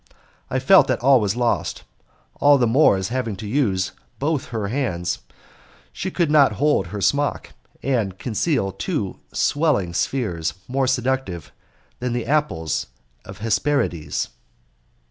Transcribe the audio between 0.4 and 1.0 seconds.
I felt